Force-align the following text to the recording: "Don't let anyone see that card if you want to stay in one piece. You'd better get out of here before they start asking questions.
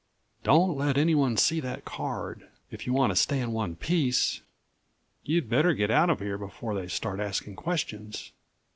"Don't 0.43 0.75
let 0.75 0.97
anyone 0.97 1.37
see 1.37 1.59
that 1.59 1.85
card 1.85 2.49
if 2.71 2.87
you 2.87 2.91
want 2.93 3.11
to 3.11 3.15
stay 3.15 3.39
in 3.39 3.51
one 3.53 3.75
piece. 3.75 4.41
You'd 5.23 5.47
better 5.47 5.75
get 5.75 5.91
out 5.91 6.09
of 6.09 6.21
here 6.21 6.39
before 6.39 6.73
they 6.73 6.87
start 6.87 7.19
asking 7.19 7.55
questions. 7.55 8.31